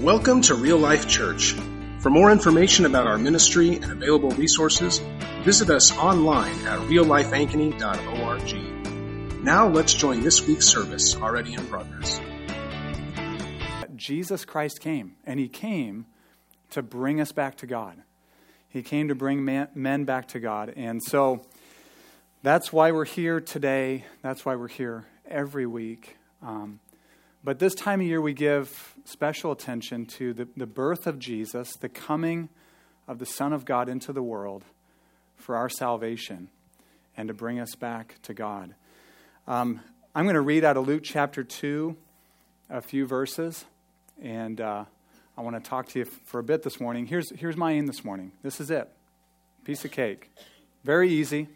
[0.00, 1.54] Welcome to Real Life Church.
[1.98, 5.02] For more information about our ministry and available resources,
[5.42, 9.44] visit us online at reallifeankeny.org.
[9.44, 12.18] Now let's join this week's service already in progress.
[13.94, 16.06] Jesus Christ came, and he came
[16.70, 18.02] to bring us back to God.
[18.70, 20.72] He came to bring man, men back to God.
[20.76, 21.44] And so
[22.42, 24.06] that's why we're here today.
[24.22, 26.16] That's why we're here every week.
[26.40, 26.80] Um,
[27.42, 31.74] but this time of year, we give special attention to the, the birth of Jesus,
[31.76, 32.48] the coming
[33.08, 34.64] of the Son of God into the world
[35.36, 36.48] for our salvation
[37.16, 38.74] and to bring us back to God.
[39.48, 39.80] Um,
[40.14, 41.96] I'm going to read out of Luke chapter 2
[42.68, 43.64] a few verses,
[44.22, 44.84] and uh,
[45.36, 47.06] I want to talk to you for a bit this morning.
[47.06, 48.32] Here's, here's my aim this morning.
[48.42, 48.88] This is it
[49.64, 50.30] piece of cake.
[50.84, 51.48] Very easy.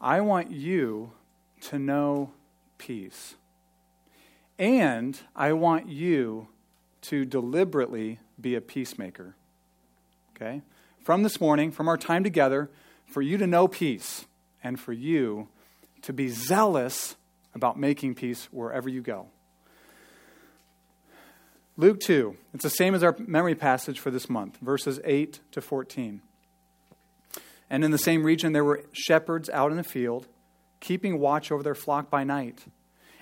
[0.00, 1.12] I want you
[1.62, 2.32] to know
[2.78, 3.34] peace.
[4.58, 6.48] And I want you
[7.02, 9.34] to deliberately be a peacemaker.
[10.34, 10.62] Okay?
[11.02, 12.70] From this morning, from our time together,
[13.06, 14.26] for you to know peace
[14.62, 15.48] and for you
[16.02, 17.16] to be zealous
[17.54, 19.26] about making peace wherever you go.
[21.76, 25.60] Luke 2, it's the same as our memory passage for this month, verses 8 to
[25.60, 26.22] 14.
[27.68, 30.28] And in the same region, there were shepherds out in the field,
[30.78, 32.66] keeping watch over their flock by night.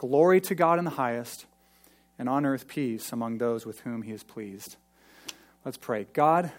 [0.00, 1.44] Glory to God in the highest,
[2.18, 4.76] and on earth peace among those with whom he is pleased.
[5.62, 6.06] Let's pray.
[6.14, 6.52] God,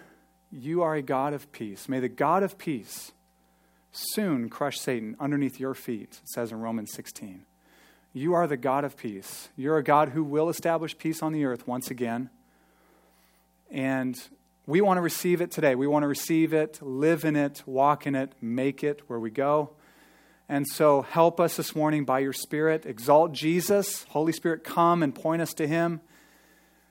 [0.52, 1.88] you are a God of peace.
[1.88, 3.10] May the God of peace
[3.90, 7.44] soon crush Satan underneath your feet, it says in Romans 16.
[8.12, 9.48] You are the God of peace.
[9.56, 12.30] You're a God who will establish peace on the earth once again.
[13.72, 14.16] And
[14.66, 15.74] we want to receive it today.
[15.74, 19.30] We want to receive it, live in it, walk in it, make it where we
[19.30, 19.72] go.
[20.52, 22.84] And so help us this morning by your Spirit.
[22.84, 24.04] Exalt Jesus.
[24.10, 26.02] Holy Spirit, come and point us to him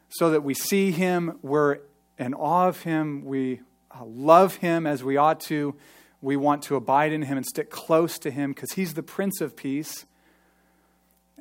[0.09, 1.37] so that we see him.
[1.43, 1.77] We're
[2.17, 3.23] in awe of him.
[3.23, 3.61] We
[3.91, 5.75] uh, love him as we ought to.
[6.21, 9.41] We want to abide in him and stick close to him because he's the Prince
[9.41, 10.07] of Peace.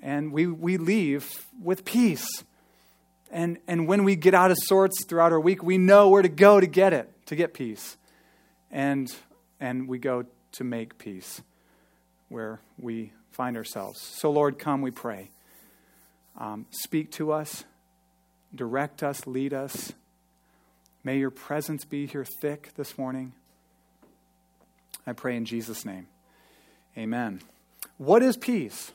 [0.03, 2.29] And we, we leave with peace.
[3.31, 6.29] And, and when we get out of sorts throughout our week, we know where to
[6.29, 7.97] go to get it, to get peace.
[8.71, 9.11] And,
[9.59, 11.41] and we go to make peace
[12.31, 14.01] where we find ourselves.
[14.01, 15.31] So, Lord, come, we pray.
[16.39, 17.65] Um, speak to us,
[18.55, 19.93] direct us, lead us.
[21.05, 23.33] May your presence be here thick this morning.
[25.07, 26.07] I pray in Jesus' name.
[26.97, 27.43] Amen.
[27.99, 28.93] What is peace?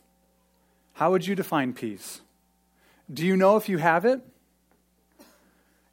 [0.93, 2.21] How would you define peace?
[3.11, 4.21] Do you know if you have it?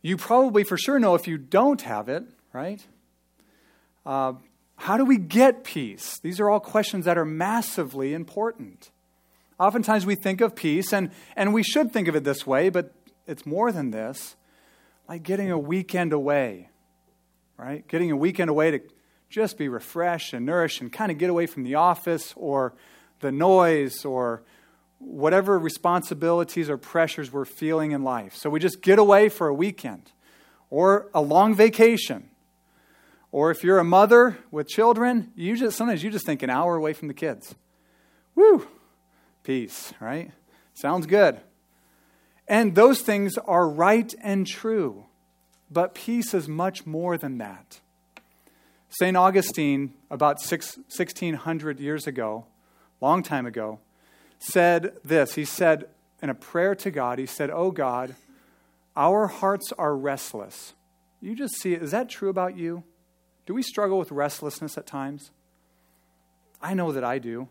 [0.00, 2.84] You probably for sure know if you don't have it, right?
[4.04, 4.34] Uh,
[4.82, 6.18] how do we get peace?
[6.18, 8.90] These are all questions that are massively important.
[9.60, 12.92] Oftentimes we think of peace, and, and we should think of it this way, but
[13.24, 14.34] it's more than this
[15.08, 16.68] like getting a weekend away,
[17.56, 17.86] right?
[17.86, 18.80] Getting a weekend away to
[19.30, 22.74] just be refreshed and nourished and kind of get away from the office or
[23.20, 24.42] the noise or
[24.98, 28.34] whatever responsibilities or pressures we're feeling in life.
[28.34, 30.10] So we just get away for a weekend
[30.70, 32.30] or a long vacation
[33.32, 36.76] or if you're a mother with children, you just sometimes you just think an hour
[36.76, 37.54] away from the kids.
[38.34, 38.68] Woo!
[39.42, 40.30] Peace, right?
[40.74, 41.40] Sounds good.
[42.46, 45.06] And those things are right and true.
[45.70, 47.80] But peace is much more than that.
[48.90, 49.16] St.
[49.16, 52.44] Augustine, about six, 1600 years ago,
[53.00, 53.80] long time ago,
[54.38, 55.34] said this.
[55.34, 55.86] He said
[56.22, 58.14] in a prayer to God, he said, Oh God,
[58.94, 60.74] our hearts are restless.
[61.22, 61.72] You just see.
[61.72, 62.84] Is that true about you?
[63.46, 65.30] Do we struggle with restlessness at times?
[66.60, 67.48] I know that I do.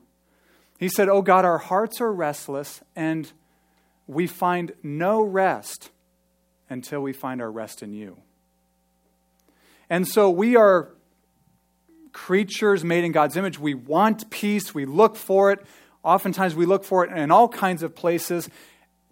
[0.79, 3.31] He said, Oh God, our hearts are restless, and
[4.07, 5.91] we find no rest
[6.69, 8.17] until we find our rest in you.
[9.89, 10.89] And so we are
[12.13, 13.59] creatures made in God's image.
[13.59, 15.59] We want peace, we look for it.
[16.03, 18.49] Oftentimes, we look for it in all kinds of places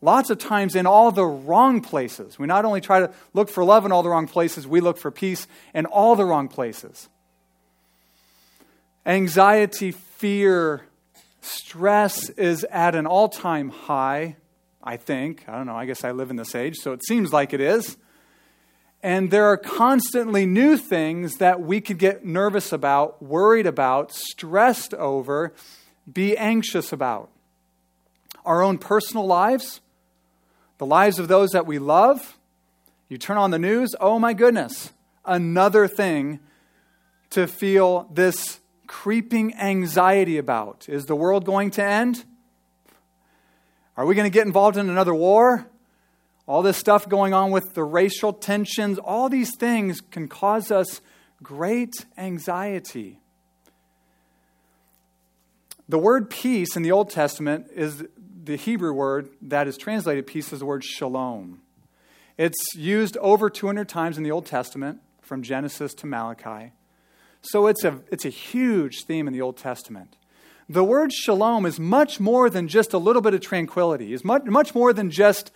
[0.02, 2.40] lots of times in all the wrong places.
[2.40, 4.98] We not only try to look for love in all the wrong places, we look
[4.98, 7.10] for peace in all the wrong places.
[9.06, 10.84] Anxiety, fear,
[11.42, 14.36] stress is at an all time high,
[14.84, 15.44] I think.
[15.48, 17.62] I don't know, I guess I live in this age, so it seems like it
[17.62, 17.98] is.
[19.02, 24.94] And there are constantly new things that we could get nervous about, worried about, stressed
[24.94, 25.54] over,
[26.12, 27.30] be anxious about.
[28.44, 29.80] Our own personal lives,
[30.80, 32.38] the lives of those that we love.
[33.08, 34.92] You turn on the news, oh my goodness,
[35.24, 36.40] another thing
[37.30, 40.90] to feel this creeping anxiety about.
[40.90, 42.26] Is the world going to end?
[43.96, 45.70] Are we going to get involved in another war?
[46.50, 51.00] all this stuff going on with the racial tensions, all these things can cause us
[51.44, 53.20] great anxiety.
[55.88, 58.04] The word peace in the Old Testament is
[58.42, 61.62] the Hebrew word that is translated peace is the word shalom.
[62.38, 66.72] It's used over 200 times in the Old Testament, from Genesis to Malachi.
[67.42, 70.18] So it's a, it's a huge theme in the Old Testament.
[70.68, 74.46] The word shalom is much more than just a little bit of tranquility, is much,
[74.46, 75.52] much more than just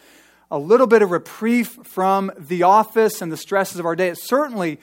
[0.52, 4.10] a little bit of reprieve from the office and the stresses of our day.
[4.10, 4.80] It certainly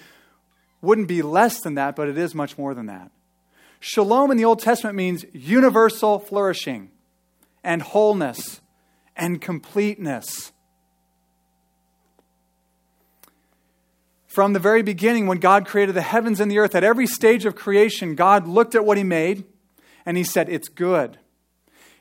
[0.80, 3.10] wouldn't be less than that, but it is much more than that.
[3.78, 6.90] Shalom in the Old Testament means universal flourishing
[7.62, 8.60] and wholeness
[9.16, 10.52] and completeness.
[14.26, 17.44] From the very beginning, when God created the heavens and the earth, at every stage
[17.44, 19.44] of creation, God looked at what He made
[20.06, 21.18] and He said, It's good.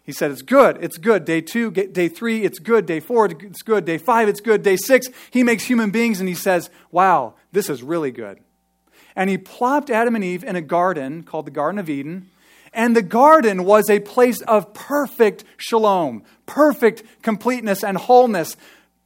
[0.03, 1.25] He said, It's good, it's good.
[1.25, 2.85] Day two, day three, it's good.
[2.85, 3.85] Day four, it's good.
[3.85, 4.63] Day five, it's good.
[4.63, 8.39] Day six, he makes human beings and he says, Wow, this is really good.
[9.15, 12.29] And he plopped Adam and Eve in a garden called the Garden of Eden.
[12.79, 18.55] And the garden was a place of perfect shalom, perfect completeness and wholeness,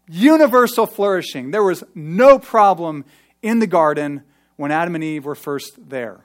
[0.08, 1.50] universal flourishing.
[1.50, 3.04] There was no problem
[3.42, 4.22] in the garden
[4.58, 6.24] when Adam and Eve were first there.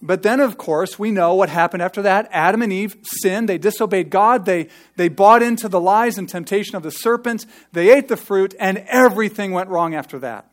[0.00, 2.28] But then, of course, we know what happened after that.
[2.30, 3.48] Adam and Eve sinned.
[3.48, 4.44] They disobeyed God.
[4.44, 7.46] They, they bought into the lies and temptation of the serpent.
[7.72, 10.48] They ate the fruit, and everything went wrong after that.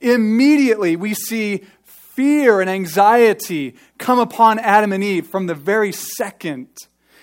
[0.00, 1.64] Immediately, we see
[2.18, 6.66] fear and anxiety come upon Adam and Eve from the very second.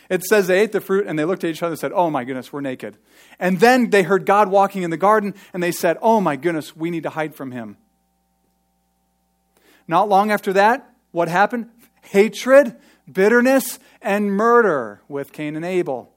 [0.10, 2.10] It says they ate the fruit and they looked at each other and said, Oh
[2.10, 2.98] my goodness, we're naked.
[3.38, 6.78] And then they heard God walking in the garden and they said, Oh my goodness,
[6.78, 7.76] we need to hide from him.
[9.86, 11.72] Not long after that, what happened?
[12.04, 12.78] Hatred,
[13.12, 16.15] bitterness, and murder with Cain and Abel.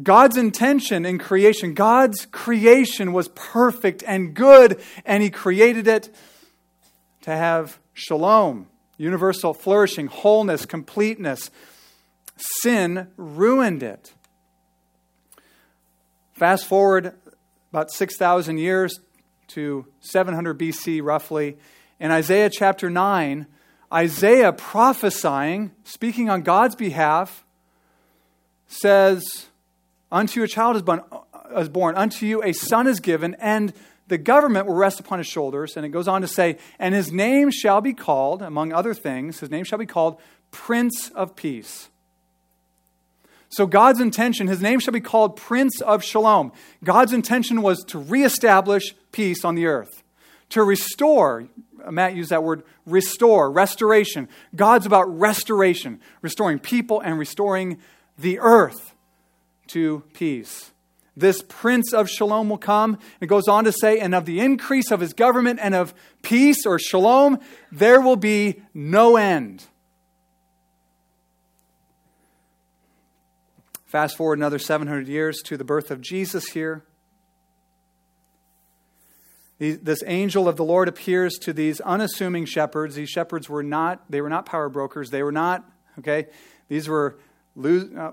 [0.00, 6.14] God's intention in creation, God's creation was perfect and good, and He created it
[7.22, 11.50] to have shalom, universal flourishing, wholeness, completeness.
[12.36, 14.14] Sin ruined it.
[16.32, 17.14] Fast forward
[17.70, 18.98] about 6,000 years
[19.48, 21.58] to 700 BC, roughly,
[22.00, 23.46] in Isaiah chapter 9,
[23.92, 27.44] Isaiah prophesying, speaking on God's behalf,
[28.66, 29.48] says,
[30.12, 33.34] Unto you a child is born, uh, is born, unto you a son is given,
[33.40, 33.72] and
[34.08, 35.74] the government will rest upon his shoulders.
[35.74, 39.40] And it goes on to say, And his name shall be called, among other things,
[39.40, 40.20] his name shall be called
[40.50, 41.88] Prince of Peace.
[43.48, 46.52] So, God's intention, his name shall be called Prince of Shalom.
[46.84, 50.02] God's intention was to reestablish peace on the earth,
[50.50, 51.48] to restore.
[51.90, 54.28] Matt used that word restore, restoration.
[54.54, 57.78] God's about restoration, restoring people and restoring
[58.18, 58.91] the earth
[59.68, 60.70] to peace.
[61.16, 62.98] This Prince of Shalom will come.
[63.20, 65.92] It goes on to say, and of the increase of his government and of
[66.22, 67.38] peace or shalom,
[67.70, 69.64] there will be no end.
[73.84, 76.82] Fast forward another 700 years to the birth of Jesus here
[79.62, 82.96] this angel of the Lord appears to these unassuming shepherds.
[82.96, 85.10] These shepherds were not, they were not power brokers.
[85.10, 85.64] They were not,
[86.00, 86.26] okay,
[86.68, 87.16] these were,
[87.56, 88.10] uh,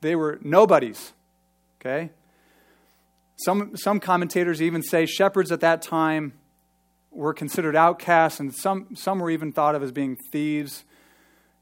[0.00, 1.12] they were nobodies,
[1.80, 2.10] okay?
[3.36, 6.34] Some, some commentators even say shepherds at that time
[7.10, 10.84] were considered outcasts, and some, some were even thought of as being thieves.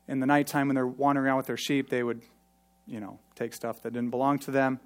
[0.07, 2.23] In the nighttime when they're wandering around with their sheep, they would,
[2.87, 4.81] you know, take stuff that didn't belong to them.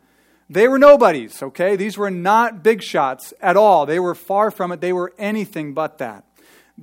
[0.50, 1.76] They were nobodies, okay?
[1.76, 3.86] These were not big shots at all.
[3.86, 4.80] They were far from it.
[4.80, 6.24] They were anything but that.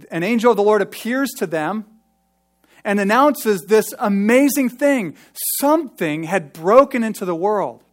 [0.10, 1.86] An angel of the Lord appears to them
[2.84, 5.16] and announces this amazing thing.
[5.60, 7.84] Something had broken into the world.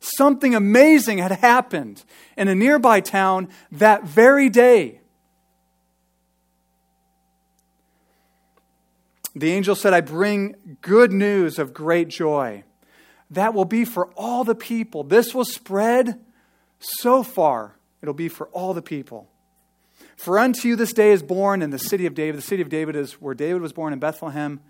[0.00, 2.04] Something amazing had happened
[2.36, 5.00] in a nearby town that very day.
[9.34, 12.64] The angel said, I bring good news of great joy
[13.30, 15.04] that will be for all the people.
[15.04, 16.20] This will spread
[16.78, 19.28] so far, it'll be for all the people.
[20.18, 22.38] For unto you this day is born in the city of David.
[22.38, 24.60] The city of David is where David was born in Bethlehem.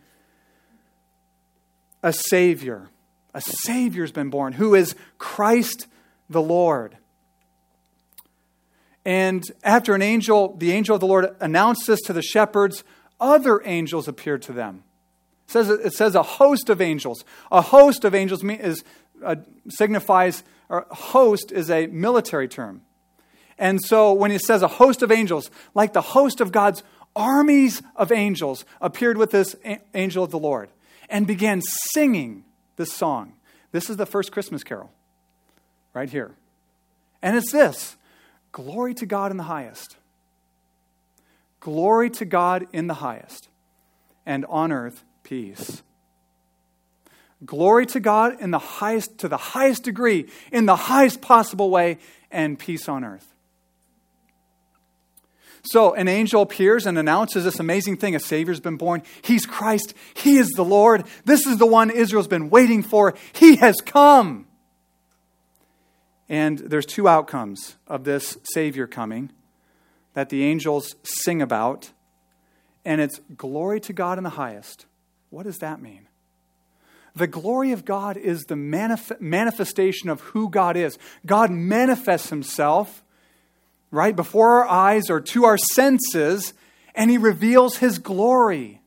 [2.02, 2.90] A Savior.
[3.32, 5.86] A Savior's been born who is Christ
[6.28, 6.98] the Lord.
[9.06, 12.84] And after an angel, the angel of the Lord announced this to the shepherds,
[13.18, 14.84] other angels appeared to them.
[15.46, 17.24] It says, it says a host of angels.
[17.50, 18.84] A host of angels is,
[19.24, 19.36] uh,
[19.70, 22.82] signifies, or host is a military term.
[23.58, 26.82] And so when it says a host of angels, like the host of God's
[27.16, 29.56] armies of angels appeared with this
[29.94, 30.70] angel of the Lord
[31.08, 32.44] and began singing
[32.76, 33.32] this song.
[33.72, 34.90] This is the first Christmas carol,
[35.92, 36.32] right here.
[37.20, 37.96] And it's this
[38.52, 39.96] Glory to God in the highest.
[41.60, 43.48] Glory to God in the highest.
[44.24, 45.82] And on earth, peace.
[47.44, 51.98] Glory to God in the highest, to the highest degree, in the highest possible way,
[52.30, 53.26] and peace on earth.
[55.70, 59.02] So an angel appears and announces this amazing thing a Savior's been born.
[59.22, 59.94] He's Christ.
[60.14, 61.04] He is the Lord.
[61.24, 63.14] This is the one Israel's been waiting for.
[63.32, 64.46] He has come.
[66.28, 69.30] And there's two outcomes of this Savior coming
[70.14, 71.90] that the angels sing about.
[72.84, 74.86] And it's glory to God in the highest.
[75.30, 76.08] What does that mean?
[77.14, 80.98] The glory of God is the manif- manifestation of who God is.
[81.26, 83.02] God manifests himself
[83.90, 86.52] right before our eyes or to our senses,
[86.94, 88.80] and he reveals his glory.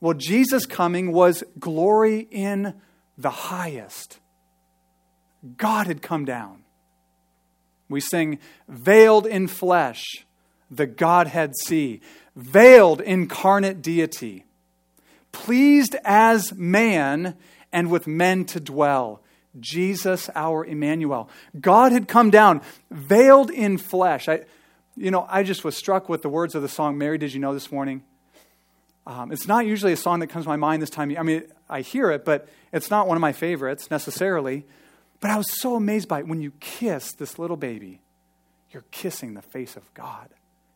[0.00, 2.74] Well, Jesus' coming was glory in
[3.16, 4.18] the highest.
[5.56, 6.64] God had come down.
[7.88, 10.02] We sing, veiled in flesh,
[10.70, 12.00] the Godhead see,
[12.34, 14.46] veiled incarnate deity,
[15.30, 17.36] pleased as man
[17.72, 19.22] and with men to dwell.
[19.60, 21.28] Jesus, our Emmanuel.
[21.60, 24.28] God had come down, veiled in flesh.
[24.28, 24.44] I,
[24.96, 27.40] you know, I just was struck with the words of the song, Mary, Did You
[27.40, 28.02] Know This Morning?
[29.06, 31.14] Um, it's not usually a song that comes to my mind this time.
[31.18, 34.64] I mean, I hear it, but it's not one of my favorites necessarily.
[35.20, 36.28] But I was so amazed by it.
[36.28, 38.00] When you kiss this little baby,
[38.70, 40.28] you're kissing the face of God.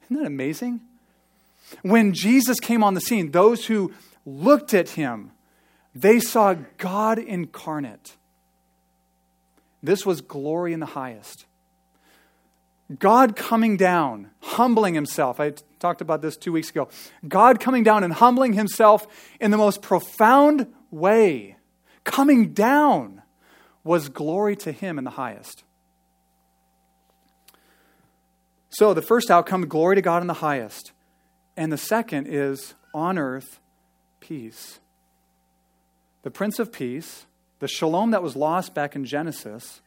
[0.05, 0.81] Isn't that amazing?
[1.83, 3.93] When Jesus came on the scene, those who
[4.25, 5.33] looked at him,
[5.95, 8.17] they saw God incarnate.
[9.87, 11.47] This was glory in the highest.
[12.99, 15.39] God coming down, humbling himself.
[15.39, 16.89] I talked about this two weeks ago.
[17.27, 19.07] God coming down and humbling himself
[19.41, 21.57] in the most profound way,
[22.03, 23.23] coming down,
[23.85, 25.63] was glory to him in the highest.
[28.71, 30.91] So the first outcome, glory to God in the highest.
[31.57, 33.61] And the second is on earth,
[34.19, 34.81] peace.
[36.23, 37.27] The Prince of Peace
[37.59, 39.81] the shalom that was lost back in Genesis,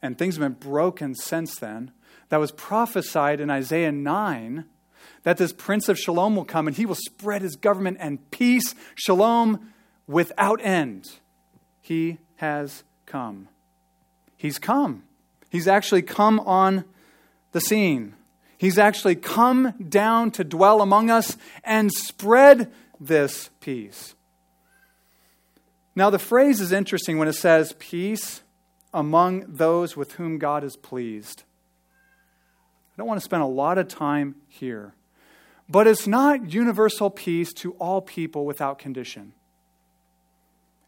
[0.00, 1.92] and things have been broken since then,
[2.28, 4.64] that was prophesied in Isaiah 9
[5.22, 8.74] that this Prince of Shalom will come and he will spread his government and peace,
[8.94, 9.72] shalom
[10.06, 11.10] without end.
[11.80, 13.48] He has come.
[14.36, 15.04] He's come.
[15.50, 16.84] He's actually come on
[17.52, 18.14] the scene.
[18.58, 24.14] He's actually come down to dwell among us and spread this peace.
[25.94, 28.42] Now, the phrase is interesting when it says peace
[28.94, 31.42] among those with whom God is pleased.
[32.92, 34.94] I don't want to spend a lot of time here,
[35.68, 39.32] but it's not universal peace to all people without condition.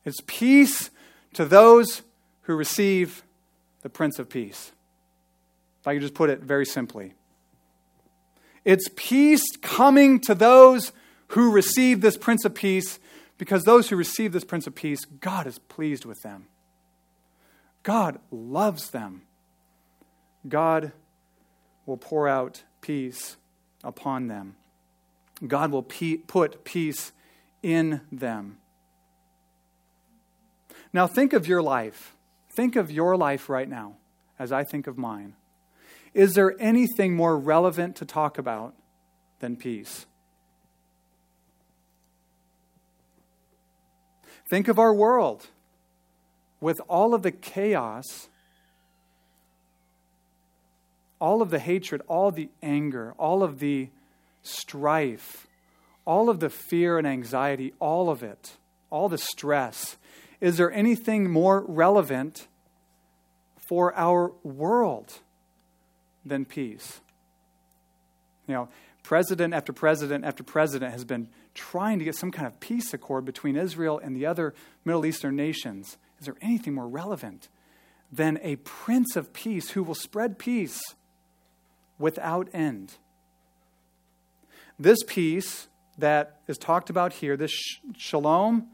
[0.04, 0.90] It's peace
[1.34, 2.02] to those
[2.42, 3.24] who receive
[3.82, 4.72] the Prince of Peace.
[5.80, 7.14] If I could just put it very simply.
[8.64, 10.92] It's peace coming to those
[11.28, 12.98] who receive this Prince of Peace
[13.38, 16.46] because those who receive this Prince of Peace, God is pleased with them.
[17.82, 19.22] God loves them.
[20.48, 20.92] God
[21.86, 23.36] will pour out peace
[23.82, 24.56] upon them.
[25.46, 27.12] God will pe- put peace
[27.62, 28.58] in them.
[30.92, 32.14] Now, think of your life.
[32.56, 33.96] Think of your life right now
[34.38, 35.34] as I think of mine.
[36.12, 38.74] Is there anything more relevant to talk about
[39.40, 40.06] than peace?
[44.46, 45.46] Think of our world
[46.60, 48.28] with all of the chaos,
[51.20, 53.88] all of the hatred, all the anger, all of the
[54.42, 55.46] strife,
[56.04, 58.56] all of the fear and anxiety, all of it,
[58.90, 59.96] all the stress.
[60.40, 62.46] Is there anything more relevant
[63.56, 65.20] for our world
[66.24, 67.00] than peace?
[68.46, 68.68] You know,
[69.02, 73.24] president after president after president has been trying to get some kind of peace accord
[73.24, 75.96] between Israel and the other Middle Eastern nations.
[76.18, 77.48] Is there anything more relevant
[78.12, 80.80] than a prince of peace who will spread peace
[81.98, 82.94] without end?
[84.78, 85.68] This peace
[85.98, 87.52] that is talked about here, this
[87.96, 88.68] shalom,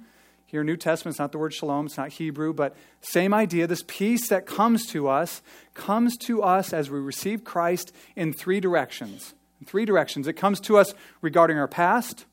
[0.47, 3.69] Here, New Testament, it's not the word shalom, it's not Hebrew, but same idea.
[3.69, 5.43] This peace that comes to us
[5.75, 9.35] comes to us as we receive Christ in three directions.
[9.61, 10.27] In three directions.
[10.27, 12.25] It comes to us regarding our past,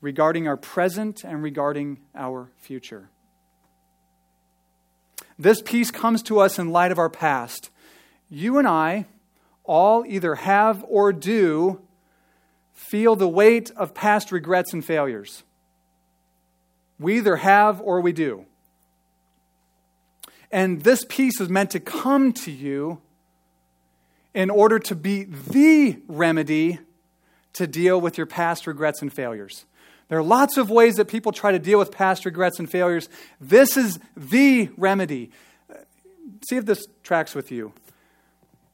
[0.00, 3.10] regarding our present, and regarding our future.
[5.38, 7.70] This peace comes to us in light of our past.
[8.28, 9.06] You and I
[9.64, 11.80] all either have or do
[12.72, 15.44] feel the weight of past regrets and failures.
[16.98, 18.46] We either have or we do.
[20.50, 23.00] And this peace is meant to come to you
[24.34, 26.80] in order to be the remedy
[27.54, 29.64] to deal with your past regrets and failures.
[30.10, 33.08] There are lots of ways that people try to deal with past regrets and failures.
[33.40, 35.30] This is the remedy.
[36.48, 37.72] See if this tracks with you.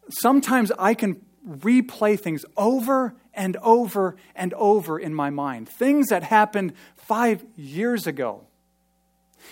[0.08, 5.68] Sometimes I can replay things over and over and over in my mind.
[5.68, 8.46] Things that happened five years ago.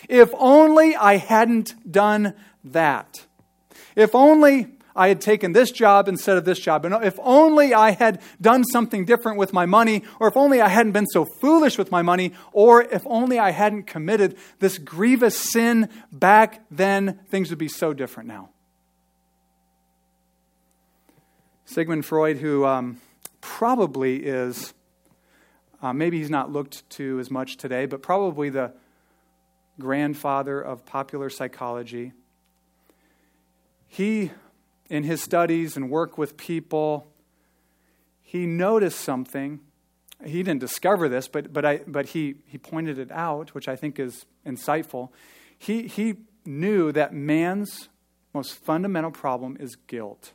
[0.09, 2.33] If only I hadn't done
[2.64, 3.26] that.
[3.95, 6.85] If only I had taken this job instead of this job.
[6.85, 10.69] And if only I had done something different with my money, or if only I
[10.69, 15.37] hadn't been so foolish with my money, or if only I hadn't committed this grievous
[15.37, 18.51] sin back then, things would be so different now.
[21.65, 23.01] Sigmund Freud, who um,
[23.41, 24.75] probably is,
[25.83, 28.73] uh, maybe he's not looked to as much today, but probably the
[29.81, 32.13] grandfather of popular psychology.
[33.89, 34.31] He,
[34.88, 37.11] in his studies and work with people,
[38.23, 39.61] he noticed something.
[40.25, 43.76] He didn't discover this, but, but, I, but he, he pointed it out, which I
[43.76, 45.11] think is insightful.
[45.59, 47.88] He, he knew that man's
[48.33, 50.33] most fundamental problem is guilt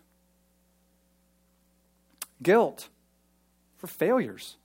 [2.42, 2.90] guilt
[3.78, 4.58] for failures.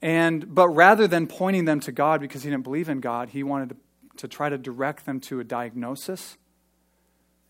[0.00, 3.42] And but rather than pointing them to God because he didn't believe in God, he
[3.42, 3.76] wanted to,
[4.18, 6.36] to try to direct them to a diagnosis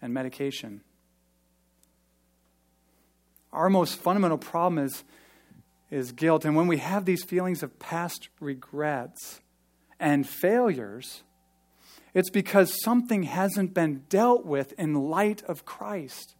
[0.00, 0.82] and medication.
[3.52, 5.04] Our most fundamental problem is,
[5.90, 6.44] is guilt.
[6.44, 9.40] And when we have these feelings of past regrets
[9.98, 11.22] and failures,
[12.14, 16.34] it's because something hasn't been dealt with in light of Christ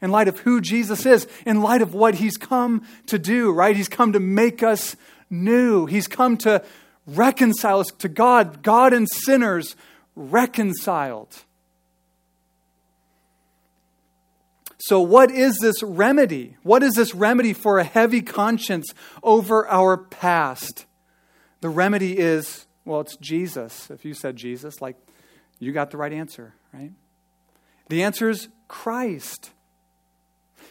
[0.00, 3.76] in light of who Jesus is, in light of what he's come to do, right?
[3.76, 4.96] He's come to make us
[5.30, 5.86] new.
[5.86, 6.64] He's come to
[7.06, 9.76] reconcile us to God, God and sinners
[10.14, 11.44] reconciled.
[14.86, 16.58] So, what is this remedy?
[16.62, 20.86] What is this remedy for a heavy conscience over our past?
[21.60, 23.90] The remedy is, well, it's Jesus.
[23.90, 24.94] If you said Jesus, like,
[25.58, 26.92] you got the right answer, right?
[27.88, 29.50] The answer is Christ.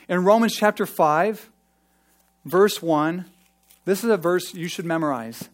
[0.07, 1.51] In Romans chapter 5,
[2.45, 3.25] verse 1,
[3.83, 5.49] this is a verse you should memorize.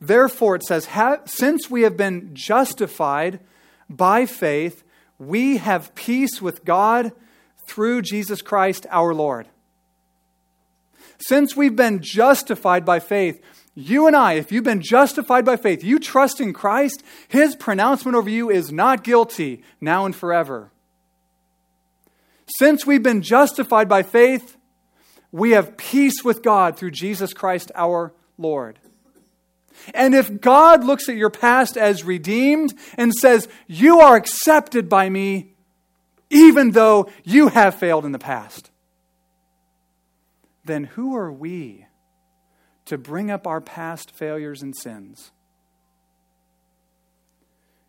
[0.00, 0.88] Therefore, it says,
[1.26, 3.40] Since we have been justified
[3.90, 4.82] by faith,
[5.18, 7.12] we have peace with God
[7.66, 9.48] through Jesus Christ our Lord.
[11.18, 13.40] Since we've been justified by faith,
[13.74, 18.16] you and I, if you've been justified by faith, you trust in Christ, his pronouncement
[18.16, 20.70] over you is not guilty now and forever.
[22.58, 24.56] Since we've been justified by faith,
[25.32, 28.78] we have peace with God through Jesus Christ our Lord.
[29.92, 35.08] And if God looks at your past as redeemed and says, You are accepted by
[35.08, 35.53] me,
[36.30, 38.70] even though you have failed in the past,
[40.64, 41.86] then who are we
[42.86, 45.30] to bring up our past failures and sins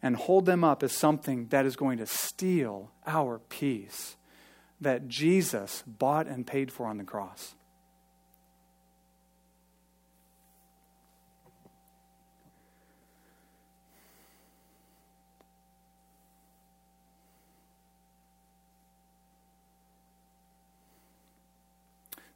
[0.02, 4.16] and hold them up as something that is going to steal our peace
[4.80, 7.56] that Jesus bought and paid for on the cross.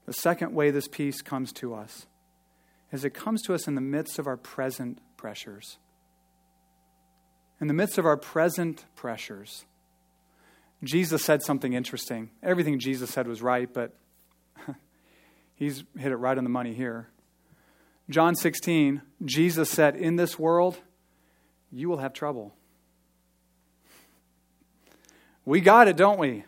[0.09, 2.07] The second way this peace comes to us
[2.91, 5.77] is it comes to us in the midst of our present pressures.
[7.61, 9.65] In the midst of our present pressures.
[10.83, 12.31] Jesus said something interesting.
[12.41, 13.95] Everything Jesus said was right, but
[15.53, 17.09] he's hit it right on the money here.
[18.09, 20.79] John 16, Jesus said, In this world,
[21.71, 22.55] you will have trouble.
[25.45, 26.45] We got it, don't we?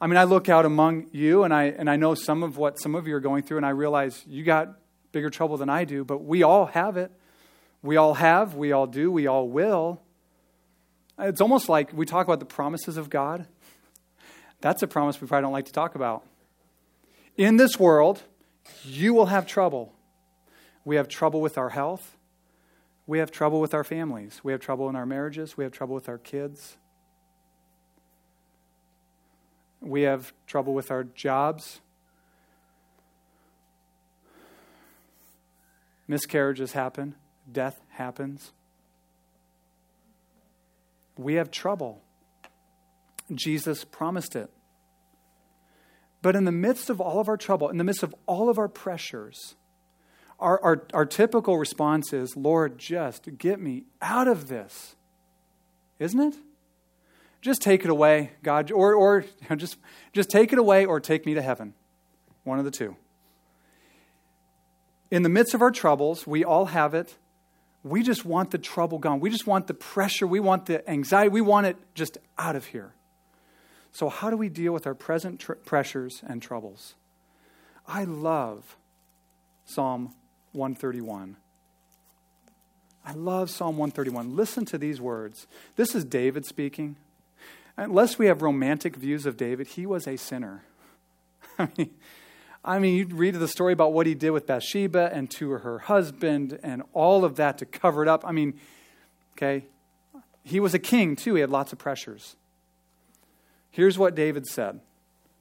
[0.00, 2.80] I mean, I look out among you and I, and I know some of what
[2.80, 4.76] some of you are going through, and I realize you got
[5.12, 7.10] bigger trouble than I do, but we all have it.
[7.82, 10.00] We all have, we all do, we all will.
[11.18, 13.46] It's almost like we talk about the promises of God.
[14.60, 16.24] That's a promise we probably don't like to talk about.
[17.36, 18.22] In this world,
[18.84, 19.94] you will have trouble.
[20.84, 22.16] We have trouble with our health.
[23.06, 24.40] We have trouble with our families.
[24.42, 25.56] We have trouble in our marriages.
[25.56, 26.76] We have trouble with our kids.
[29.80, 31.80] We have trouble with our jobs.
[36.06, 37.14] Miscarriages happen,
[37.50, 38.52] death happens.
[41.16, 42.02] We have trouble.
[43.32, 44.50] Jesus promised it.
[46.22, 48.58] But in the midst of all of our trouble, in the midst of all of
[48.58, 49.54] our pressures,
[50.38, 54.96] our, our, our typical response is, Lord, just get me out of this.
[55.98, 56.36] Isn't it?
[57.40, 59.24] Just take it away, God, or, or
[59.56, 59.76] just,
[60.12, 61.74] just take it away or take me to heaven.
[62.44, 62.96] One of the two.
[65.10, 67.16] In the midst of our troubles, we all have it.
[67.82, 69.20] We just want the trouble gone.
[69.20, 70.26] We just want the pressure.
[70.26, 71.30] We want the anxiety.
[71.30, 72.92] We want it just out of here.
[73.92, 76.94] So, how do we deal with our present tr- pressures and troubles?
[77.88, 78.76] I love
[79.64, 80.14] Psalm
[80.52, 81.36] 131.
[83.04, 84.36] I love Psalm 131.
[84.36, 85.46] Listen to these words.
[85.76, 86.96] This is David speaking.
[87.80, 90.64] Unless we have romantic views of David, he was a sinner.
[91.58, 91.90] I mean,
[92.62, 95.78] I mean, you read the story about what he did with Bathsheba and to her
[95.78, 98.22] husband and all of that to cover it up.
[98.26, 98.60] I mean,
[99.32, 99.64] okay,
[100.44, 101.36] he was a king too.
[101.36, 102.36] He had lots of pressures.
[103.70, 104.80] Here's what David said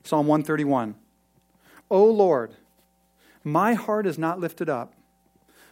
[0.06, 0.96] Psalm 131
[1.92, 2.56] O Lord,
[3.44, 4.94] my heart is not lifted up,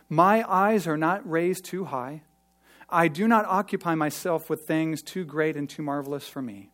[0.09, 2.23] my eyes are not raised too high.
[2.89, 6.69] I do not occupy myself with things too great and too marvelous for me.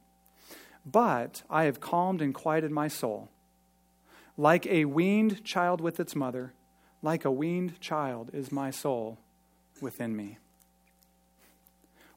[0.86, 3.30] But I have calmed and quieted my soul.
[4.38, 6.54] Like a weaned child with its mother,
[7.02, 9.20] like a weaned child is my soul
[9.82, 10.38] within me.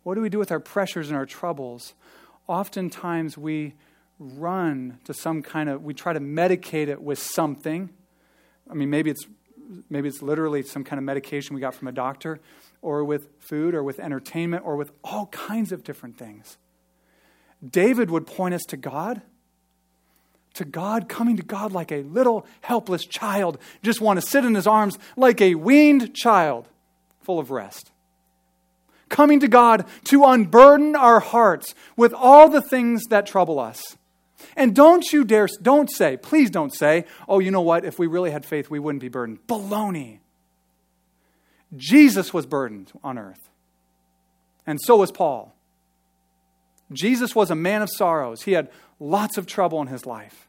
[0.02, 1.94] What do we do with our pressures and our troubles?
[2.46, 3.74] Oftentimes we
[4.18, 7.90] run to some kind of, we try to medicate it with something.
[8.70, 9.26] I mean, maybe it's,
[9.90, 12.40] maybe it's literally some kind of medication we got from a doctor,
[12.87, 16.57] or with food, or with entertainment, or with all kinds of different things.
[17.68, 19.22] David would point us to God
[20.57, 24.55] to God, coming to God like a little helpless child, just want to sit in
[24.55, 26.68] his arms like a weaned child,
[27.20, 27.92] full of rest.
[29.09, 33.96] Coming to God to unburden our hearts with all the things that trouble us.
[34.57, 38.07] And don't you dare, don't say, please don't say, oh, you know what, if we
[38.07, 39.46] really had faith, we wouldn't be burdened.
[39.46, 40.18] Baloney.
[41.77, 43.51] Jesus was burdened on earth.
[44.67, 45.55] And so was Paul.
[46.93, 48.43] Jesus was a man of sorrows.
[48.43, 50.49] He had lots of trouble in his life.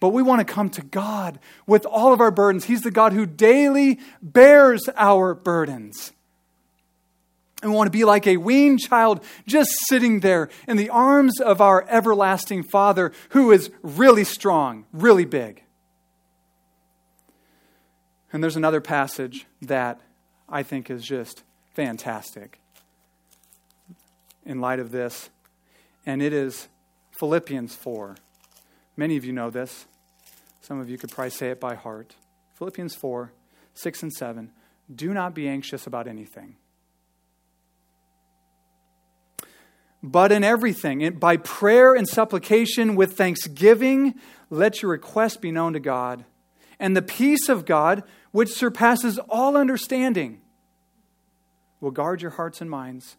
[0.00, 2.64] But we want to come to God with all of our burdens.
[2.64, 6.12] He's the God who daily bears our burdens.
[7.62, 11.40] And we want to be like a weaned child just sitting there in the arms
[11.40, 15.62] of our everlasting Father who is really strong, really big.
[18.34, 20.00] And there's another passage that
[20.48, 22.58] I think is just fantastic
[24.44, 25.30] in light of this,
[26.04, 26.66] and it is
[27.12, 28.16] Philippians 4.
[28.96, 29.86] Many of you know this.
[30.62, 32.16] Some of you could probably say it by heart.
[32.54, 33.30] Philippians 4
[33.74, 34.50] 6 and 7.
[34.92, 36.56] Do not be anxious about anything.
[40.02, 44.14] But in everything, by prayer and supplication with thanksgiving,
[44.50, 46.24] let your request be known to God.
[46.78, 50.40] And the peace of God, which surpasses all understanding,
[51.80, 53.16] will guard your hearts and minds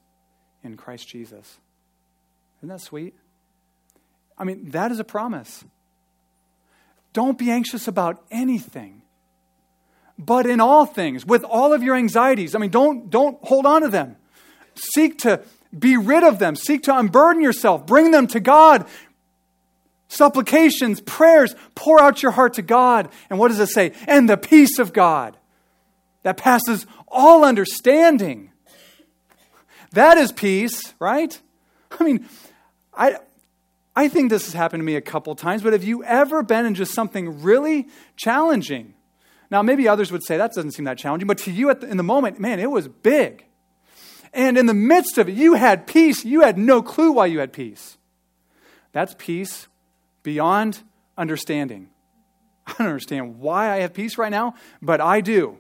[0.64, 1.60] in Christ Jesus.
[2.60, 3.14] Isn't that sweet?
[4.38, 5.64] I mean, that is a promise.
[7.14, 9.02] Don't be anxious about anything.
[10.18, 13.82] But in all things, with all of your anxieties, I mean, don't, don't hold on
[13.82, 14.16] to them.
[14.76, 15.42] Seek to
[15.78, 16.56] be rid of them.
[16.56, 17.86] Seek to unburden yourself.
[17.86, 18.88] Bring them to God.
[20.08, 23.10] Supplications, prayers, pour out your heart to God.
[23.30, 23.94] And what does it say?
[24.08, 25.38] And the peace of God
[26.24, 28.52] that passes all understanding.
[29.92, 31.40] That is peace, right?
[32.00, 32.28] I mean,
[32.94, 33.18] I,
[33.96, 36.66] I think this has happened to me a couple times, but have you ever been
[36.66, 37.88] in just something really
[38.18, 38.94] challenging?
[39.50, 41.98] Now, maybe others would say that doesn't seem that challenging, but to you the, in
[41.98, 43.46] the moment, man, it was big.
[44.34, 46.26] And in the midst of it, you had peace.
[46.26, 47.98] You had no clue why you had peace.
[48.92, 49.68] That's peace
[50.26, 50.82] beyond
[51.18, 51.90] understanding.
[52.68, 55.58] I don't understand why I have peace right now, but I do.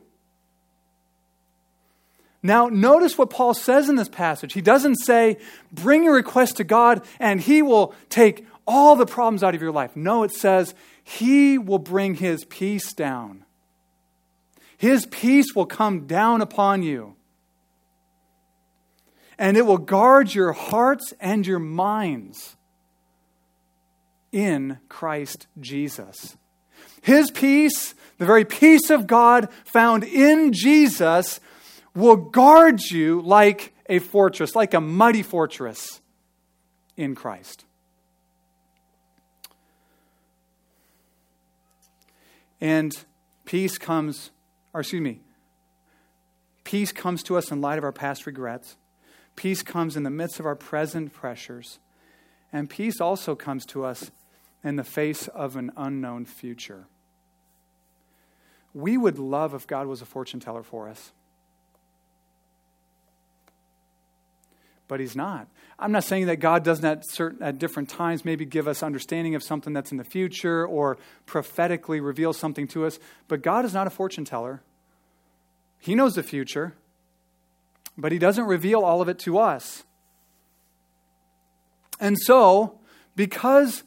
[2.43, 4.53] Now, notice what Paul says in this passage.
[4.53, 5.37] He doesn't say,
[5.71, 9.71] bring your request to God and he will take all the problems out of your
[9.71, 9.95] life.
[9.95, 13.45] No, it says, he will bring his peace down.
[14.77, 17.15] His peace will come down upon you.
[19.37, 22.55] And it will guard your hearts and your minds
[24.35, 26.35] in Christ Jesus.
[27.01, 31.39] His peace, the very peace of God found in Jesus,
[31.95, 36.01] will guard you like a fortress, like a mighty fortress
[36.97, 37.63] in Christ.
[42.59, 42.91] And
[43.45, 44.31] peace comes,
[44.73, 45.21] or excuse me,
[46.65, 48.75] peace comes to us in light of our past regrets.
[49.37, 51.79] Peace comes in the midst of our present pressures.
[52.51, 54.11] And peace also comes to us
[54.65, 56.87] in the face of an unknown future.
[58.73, 61.11] We would love if God was a fortune teller for us.
[64.87, 65.47] But he's not.
[65.77, 69.35] I'm not saying that God doesn't at, certain, at different times maybe give us understanding
[69.35, 73.73] of something that's in the future or prophetically reveal something to us, but God is
[73.73, 74.61] not a fortune teller.
[75.79, 76.73] He knows the future,
[77.97, 79.83] but he doesn't reveal all of it to us.
[81.99, 82.79] And so,
[83.15, 83.83] because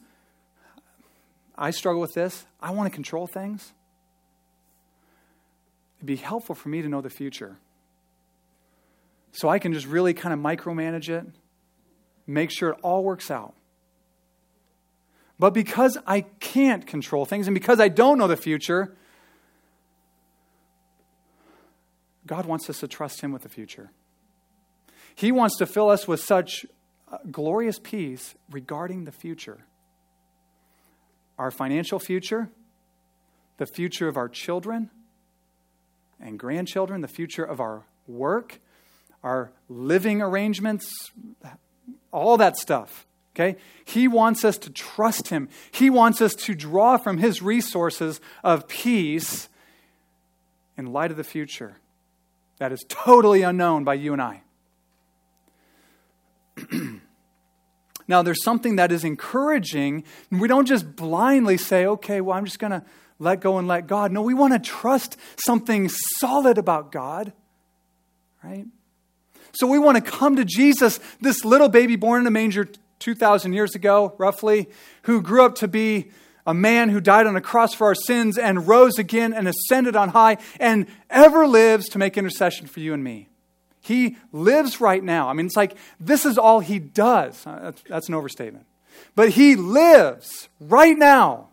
[1.61, 3.73] I struggle with this, I want to control things.
[5.97, 7.57] It'd be helpful for me to know the future.
[9.33, 11.27] So I can just really kind of micromanage it,
[12.25, 13.53] make sure it all works out.
[15.37, 18.95] But because I can't control things and because I don't know the future,
[22.25, 23.91] God wants us to trust Him with the future.
[25.13, 26.65] He wants to fill us with such
[27.11, 29.65] uh, glorious peace regarding the future
[31.39, 32.49] our financial future,
[33.57, 34.91] the future of our children
[36.19, 38.59] and grandchildren, the future of our work,
[39.23, 41.11] our living arrangements,
[42.11, 43.07] all that stuff.
[43.33, 43.57] Okay?
[43.85, 45.47] He wants us to trust Him.
[45.71, 49.47] He wants us to draw from His resources of peace
[50.77, 51.77] in light of the future
[52.57, 54.41] that is totally unknown by you and I.
[58.09, 60.03] now, there's something that is encouraging.
[60.31, 62.83] We don't just blindly say, okay, well, I'm just going to
[63.19, 64.11] let go and let God.
[64.11, 67.33] No, we want to trust something solid about God,
[68.43, 68.65] right?
[69.51, 72.67] So we want to come to Jesus, this little baby born in a manger
[72.97, 74.69] 2,000 years ago, roughly,
[75.03, 76.09] who grew up to be
[76.47, 79.95] a man who died on a cross for our sins and rose again and ascended
[79.95, 83.28] on high and ever lives to make intercession for you and me.
[83.89, 85.29] He lives right now.
[85.29, 87.45] I mean, it's like this is all he does.
[87.45, 88.67] Uh, that's, that's an overstatement.
[89.15, 91.49] But he lives right now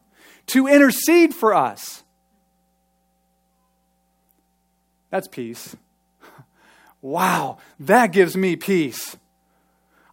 [0.49, 2.05] to intercede for us.
[5.11, 5.75] That's peace.
[7.03, 9.17] Wow, that gives me peace.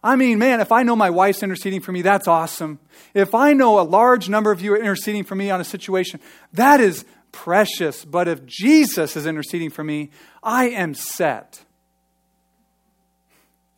[0.00, 2.78] I mean, man, if I know my wife's interceding for me, that's awesome.
[3.14, 6.20] If I know a large number of you are interceding for me on a situation,
[6.52, 8.04] that is precious.
[8.04, 10.10] But if Jesus is interceding for me,
[10.42, 11.64] I am set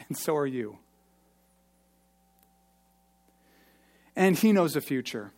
[0.08, 0.78] and so are you.
[4.14, 5.32] And he knows the future.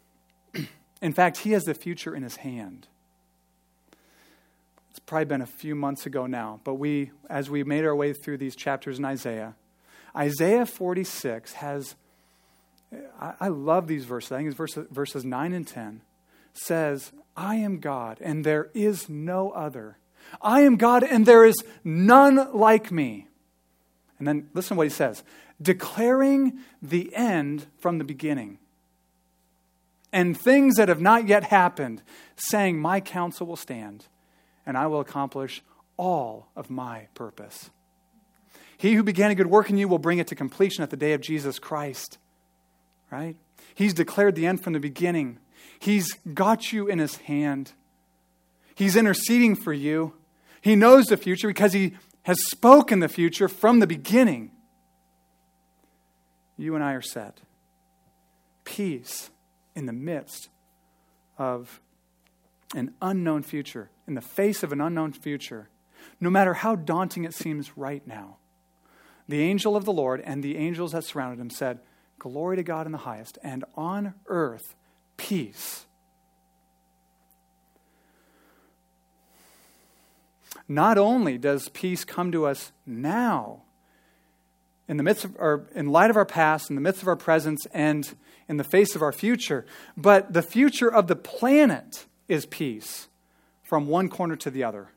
[1.02, 2.86] In fact, he has the future in his hand.
[4.90, 8.12] It's probably been a few months ago now, but we, as we made our way
[8.12, 9.54] through these chapters in Isaiah,
[10.16, 11.94] Isaiah 46 has,
[13.20, 14.32] I, I love these verses.
[14.32, 16.00] I think it's verses, verses 9 and 10
[16.52, 19.98] says, I am God and there is no other.
[20.42, 23.27] I am God and there is none like me.
[24.18, 25.22] And then listen to what he says
[25.60, 28.58] declaring the end from the beginning.
[30.12, 32.02] And things that have not yet happened,
[32.36, 34.06] saying, My counsel will stand,
[34.64, 35.62] and I will accomplish
[35.96, 37.70] all of my purpose.
[38.78, 40.96] He who began a good work in you will bring it to completion at the
[40.96, 42.16] day of Jesus Christ.
[43.10, 43.36] Right?
[43.74, 45.38] He's declared the end from the beginning.
[45.78, 47.72] He's got you in his hand.
[48.74, 50.14] He's interceding for you.
[50.60, 51.94] He knows the future because he
[52.28, 54.50] has spoken the future from the beginning.
[56.58, 57.40] You and I are set.
[58.64, 59.30] Peace
[59.74, 60.50] in the midst
[61.38, 61.80] of
[62.74, 65.70] an unknown future, in the face of an unknown future,
[66.20, 68.36] no matter how daunting it seems right now.
[69.26, 71.80] The angel of the Lord and the angels that surrounded him said,
[72.18, 74.74] Glory to God in the highest, and on earth,
[75.16, 75.86] peace
[80.66, 83.62] Not only does peace come to us now,
[84.88, 87.16] in the midst of our, in light of our past, in the midst of our
[87.16, 88.14] presence, and
[88.48, 93.08] in the face of our future, but the future of the planet is peace
[93.62, 94.88] from one corner to the other.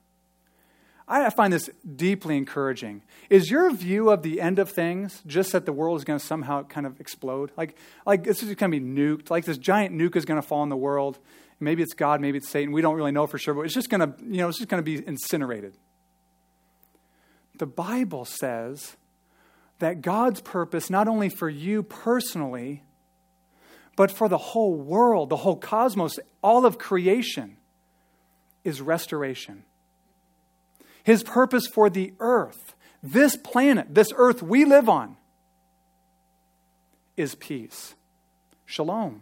[1.11, 3.01] I find this deeply encouraging.
[3.29, 6.25] Is your view of the end of things just that the world is going to
[6.25, 7.51] somehow kind of explode?
[7.57, 9.29] Like, like this is going to be nuked.
[9.29, 11.19] Like this giant nuke is going to fall on the world,
[11.61, 12.73] Maybe it's God, maybe it's Satan.
[12.73, 14.69] We don't really know for sure, but it's just going to, you know, it's just
[14.69, 15.77] going to be incinerated.
[17.57, 18.97] The Bible says
[19.79, 22.83] that God's purpose, not only for you personally,
[23.95, 27.57] but for the whole world, the whole cosmos, all of creation
[28.63, 29.63] is restoration.
[31.03, 35.17] His purpose for the earth, this planet, this earth we live on,
[37.17, 37.95] is peace.
[38.65, 39.21] Shalom.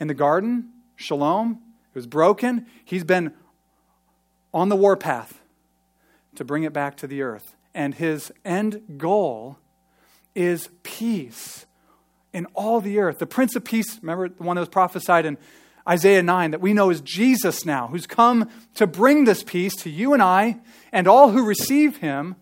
[0.00, 1.60] In the garden, shalom,
[1.92, 2.66] it was broken.
[2.84, 3.34] He's been
[4.52, 5.40] on the warpath
[6.36, 7.54] to bring it back to the earth.
[7.74, 9.58] And his end goal
[10.34, 11.66] is peace
[12.32, 13.18] in all the earth.
[13.18, 15.36] The Prince of Peace, remember the one that was prophesied in
[15.88, 19.90] Isaiah 9, that we know is Jesus now, who's come to bring this peace to
[19.90, 20.60] you and I
[20.92, 22.36] and all who receive him.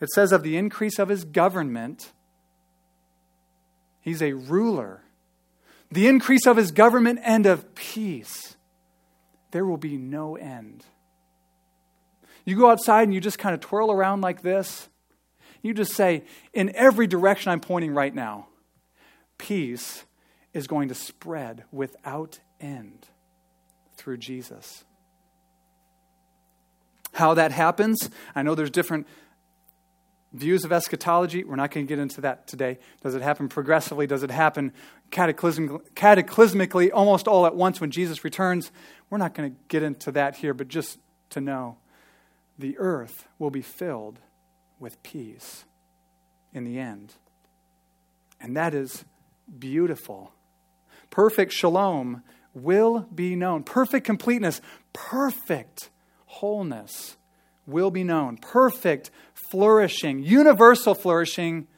[0.00, 2.12] It says of the increase of his government,
[4.00, 5.02] he's a ruler.
[5.90, 8.56] The increase of his government and of peace,
[9.52, 10.84] there will be no end.
[12.44, 14.88] You go outside and you just kind of twirl around like this.
[15.62, 18.48] You just say, in every direction I'm pointing right now,
[19.38, 20.04] peace
[20.52, 23.06] is going to spread without end
[23.96, 24.84] through Jesus.
[27.12, 29.06] How that happens, I know there's different
[30.32, 31.44] views of eschatology.
[31.44, 32.78] We're not going to get into that today.
[33.02, 34.06] Does it happen progressively?
[34.06, 34.72] Does it happen
[35.10, 38.70] cataclysmically, almost all at once when Jesus returns?
[39.10, 40.98] We're not going to get into that here, but just
[41.30, 41.78] to know
[42.58, 44.18] the earth will be filled
[44.78, 45.64] with peace
[46.52, 47.14] in the end.
[48.40, 49.04] And that is
[49.58, 50.32] beautiful.
[51.10, 52.22] Perfect shalom
[52.54, 53.62] will be known.
[53.62, 54.60] Perfect completeness,
[54.92, 55.90] perfect
[56.26, 57.17] wholeness
[57.68, 58.38] will be known.
[58.38, 61.68] Perfect flourishing, universal flourishing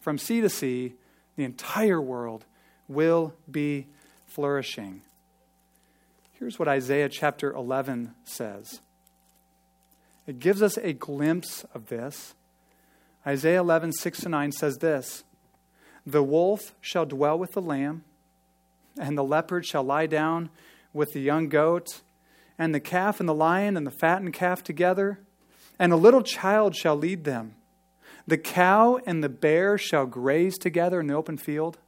[0.00, 0.94] from sea to sea,
[1.36, 2.44] the entire world
[2.86, 3.86] will be
[4.26, 5.02] flourishing.
[6.32, 8.80] Here's what Isaiah chapter 11 says
[10.26, 12.34] it gives us a glimpse of this.
[13.26, 15.24] Isaiah 11, 6 to 9 says this
[16.06, 18.04] The wolf shall dwell with the lamb,
[18.98, 20.50] and the leopard shall lie down
[20.92, 22.02] with the young goat,
[22.58, 25.20] and the calf and the lion and the fattened calf together,
[25.78, 27.54] and a little child shall lead them.
[28.26, 31.78] The cow and the bear shall graze together in the open field.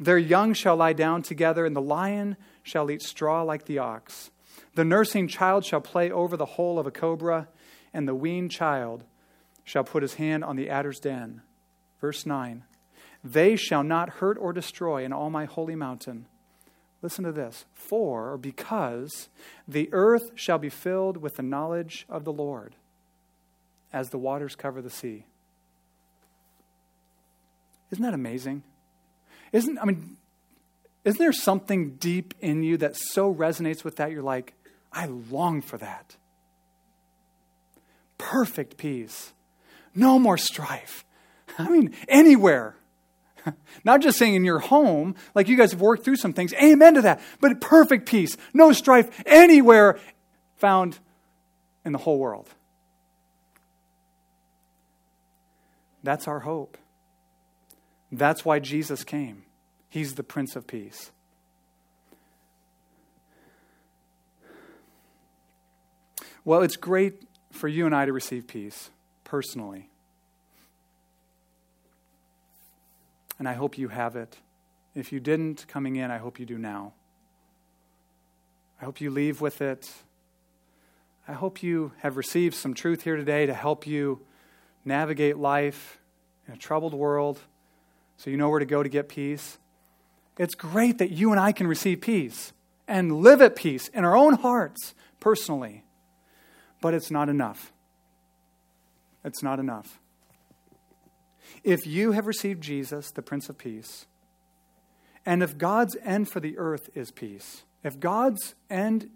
[0.00, 4.30] Their young shall lie down together, and the lion shall eat straw like the ox.
[4.74, 7.48] The nursing child shall play over the hole of a cobra,
[7.92, 9.04] and the weaned child
[9.64, 11.42] shall put his hand on the adder's den.
[12.00, 12.64] Verse 9
[13.24, 16.26] They shall not hurt or destroy in all my holy mountain.
[17.00, 17.64] Listen to this.
[17.74, 19.28] For, or because,
[19.66, 22.74] the earth shall be filled with the knowledge of the Lord,
[23.92, 25.24] as the waters cover the sea.
[27.90, 28.62] Isn't that amazing?
[29.52, 30.16] Isn't, I mean,
[31.04, 34.10] isn't there something deep in you that so resonates with that?
[34.10, 34.54] You're like,
[34.92, 36.16] I long for that.
[38.18, 39.32] Perfect peace.
[39.94, 41.04] No more strife.
[41.58, 42.76] I mean, anywhere.
[43.84, 46.52] Not just saying in your home, like you guys have worked through some things.
[46.54, 47.20] Amen to that.
[47.40, 48.36] But perfect peace.
[48.52, 49.98] No strife anywhere
[50.56, 50.98] found
[51.84, 52.48] in the whole world.
[56.02, 56.78] That's our hope.
[58.10, 59.44] That's why Jesus came.
[59.88, 61.10] He's the Prince of Peace.
[66.44, 67.22] Well, it's great
[67.52, 68.90] for you and I to receive peace
[69.24, 69.90] personally.
[73.38, 74.36] And I hope you have it.
[74.94, 76.92] If you didn't coming in, I hope you do now.
[78.80, 79.90] I hope you leave with it.
[81.26, 84.20] I hope you have received some truth here today to help you
[84.84, 85.98] navigate life
[86.46, 87.40] in a troubled world
[88.16, 89.58] so you know where to go to get peace.
[90.38, 92.52] It's great that you and I can receive peace
[92.86, 95.84] and live at peace in our own hearts personally
[96.80, 97.72] but it's not enough.
[99.24, 100.00] It's not enough.
[101.64, 104.06] If you have received Jesus, the Prince of Peace,
[105.26, 109.10] and if God's end for the earth is peace, if God's end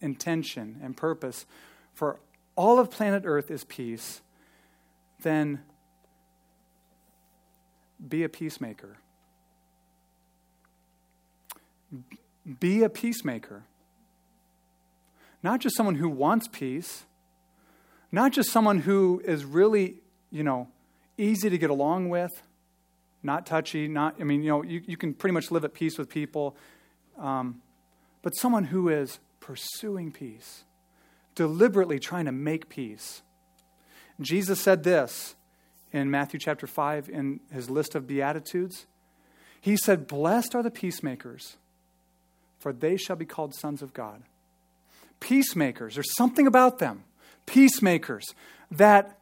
[0.00, 1.46] intention and purpose
[1.94, 2.18] for
[2.56, 4.20] all of planet Earth is peace,
[5.22, 5.60] then
[8.06, 8.98] be a peacemaker.
[12.60, 13.64] Be a peacemaker.
[15.42, 17.04] Not just someone who wants peace,
[18.10, 19.96] not just someone who is really,
[20.30, 20.68] you know,
[21.22, 22.30] easy to get along with,
[23.22, 25.98] not touchy, not, I mean, you know, you, you can pretty much live at peace
[25.98, 26.56] with people,
[27.18, 27.62] um,
[28.22, 30.64] but someone who is pursuing peace,
[31.34, 33.22] deliberately trying to make peace.
[34.20, 35.34] Jesus said this
[35.92, 38.86] in Matthew chapter 5 in his list of Beatitudes.
[39.60, 41.56] He said, Blessed are the peacemakers,
[42.58, 44.22] for they shall be called sons of God
[45.22, 45.94] peacemakers.
[45.94, 47.04] There's something about them,
[47.46, 48.24] peacemakers,
[48.72, 49.18] that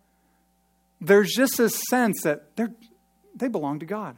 [1.00, 2.72] there's just this sense that they're,
[3.34, 4.16] they belong to God.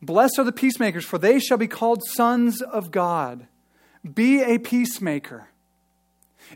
[0.00, 3.46] Blessed are the peacemakers, for they shall be called sons of God.
[4.14, 5.48] Be a peacemaker.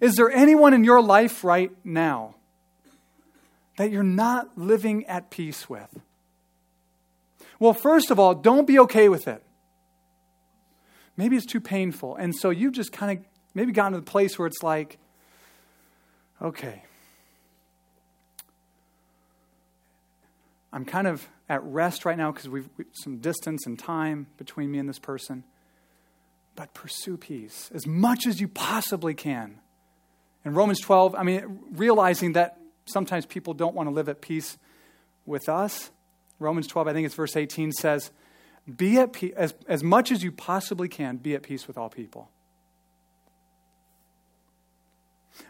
[0.00, 2.34] Is there anyone in your life right now
[3.76, 6.00] that you're not living at peace with?
[7.58, 9.42] Well, first of all, don't be okay with it.
[11.16, 12.16] Maybe it's too painful.
[12.16, 13.24] And so you've just kind of
[13.54, 14.98] maybe gotten to the place where it's like,
[16.42, 16.82] okay,
[20.76, 24.70] I'm kind of at rest right now because we've, we've some distance and time between
[24.70, 25.42] me and this person.
[26.54, 29.60] But pursue peace as much as you possibly can.
[30.44, 34.58] In Romans 12, I mean, realizing that sometimes people don't want to live at peace
[35.24, 35.90] with us.
[36.38, 38.10] Romans 12, I think it's verse 18, says,
[38.76, 41.88] Be at peace, as, as much as you possibly can, be at peace with all
[41.88, 42.28] people.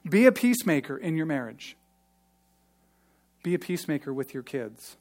[0.09, 1.77] Be a peacemaker in your marriage.
[3.43, 4.97] Be a peacemaker with your kids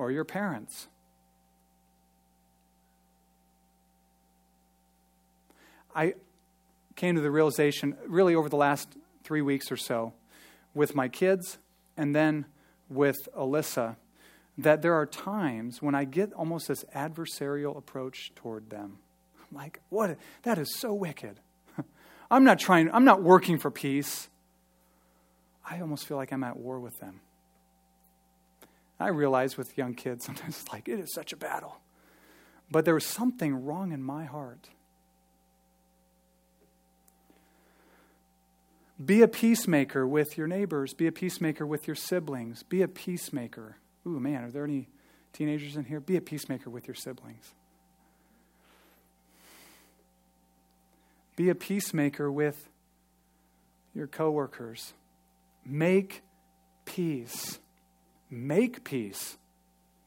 [0.00, 0.88] or your parents.
[5.94, 6.14] I
[6.96, 10.14] came to the realization, really, over the last three weeks or so,
[10.72, 11.58] with my kids
[11.98, 12.46] and then
[12.88, 13.96] with Alyssa,
[14.56, 19.00] that there are times when I get almost this adversarial approach toward them.
[19.38, 20.16] I'm like, what?
[20.44, 21.40] That is so wicked.
[22.30, 24.30] I'm not trying, I'm not working for peace.
[25.68, 27.20] I almost feel like I'm at war with them.
[29.00, 31.80] I realize with young kids, sometimes it's like, it is such a battle.
[32.70, 34.68] But there was something wrong in my heart.
[39.02, 40.92] Be a peacemaker with your neighbors.
[40.92, 42.62] Be a peacemaker with your siblings.
[42.62, 43.78] Be a peacemaker.
[44.06, 44.88] Ooh, man, are there any
[45.32, 46.00] teenagers in here?
[46.00, 47.54] Be a peacemaker with your siblings.
[51.34, 52.68] Be a peacemaker with
[53.94, 54.92] your coworkers.
[55.64, 56.22] Make
[56.84, 57.58] peace.
[58.30, 59.36] Make peace.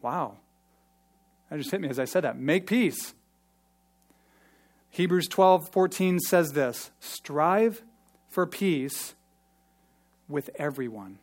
[0.01, 0.37] Wow.
[1.49, 2.39] That just hit me as I said that.
[2.39, 3.13] Make peace.
[4.89, 7.83] Hebrews 12, 14 says this Strive
[8.29, 9.15] for peace
[10.27, 11.19] with everyone.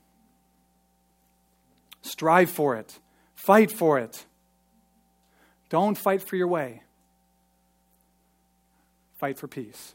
[2.03, 2.99] Strive for it.
[3.35, 4.27] Fight for it.
[5.69, 6.83] Don't fight for your way.
[9.19, 9.95] Fight for peace.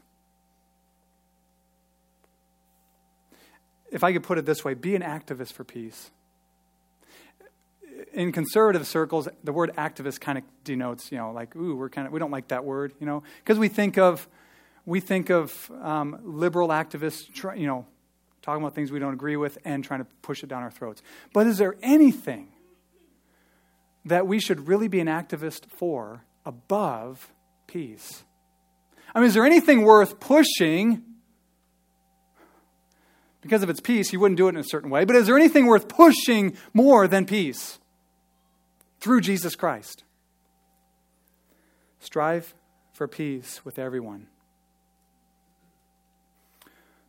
[3.92, 6.10] If I could put it this way, be an activist for peace
[8.12, 12.06] in conservative circles, the word activist kind of denotes, you know, like, ooh, we're kind
[12.06, 14.28] of, we don't like that word, you know, because we think of,
[14.84, 17.86] we think of um, liberal activists, you know,
[18.42, 21.02] talking about things we don't agree with and trying to push it down our throats.
[21.32, 22.48] But is there anything
[24.04, 27.32] that we should really be an activist for above
[27.66, 28.22] peace?
[29.14, 31.02] I mean, is there anything worth pushing?
[33.40, 35.04] Because of its peace, you wouldn't do it in a certain way.
[35.04, 37.78] But is there anything worth pushing more than peace?
[39.06, 40.02] Through Jesus Christ.
[42.00, 42.56] Strive
[42.92, 44.26] for peace with everyone.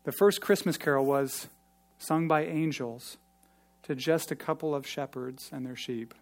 [0.03, 1.47] The first Christmas carol was
[1.97, 3.17] sung by angels
[3.81, 6.13] to just a couple of shepherds and their sheep.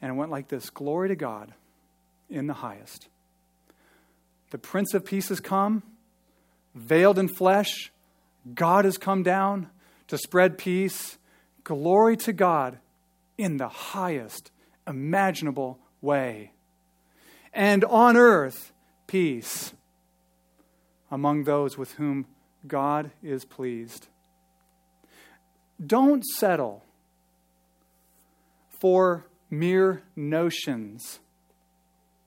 [0.00, 1.52] And it went like this Glory to God
[2.30, 3.08] in the highest.
[4.52, 5.82] The Prince of Peace has come,
[6.74, 7.92] veiled in flesh.
[8.54, 9.68] God has come down
[10.08, 11.18] to spread peace.
[11.62, 12.78] Glory to God
[13.36, 14.50] in the highest
[14.86, 16.52] imaginable way.
[17.52, 18.72] And on earth,
[19.06, 19.72] peace
[21.10, 22.26] among those with whom
[22.66, 24.08] God is pleased.
[25.84, 26.84] Don't settle
[28.68, 31.20] for mere notions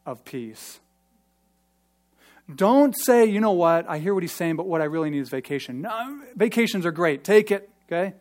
[0.05, 0.79] of peace.
[2.53, 5.19] Don't say, you know what, I hear what he's saying, but what I really need
[5.19, 5.81] is vacation.
[5.81, 7.25] No, vacations are great.
[7.25, 8.13] Take it, okay?